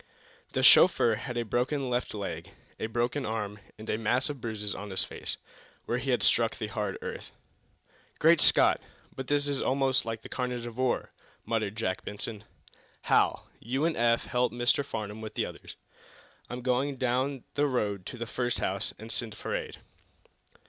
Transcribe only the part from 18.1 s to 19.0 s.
the first house,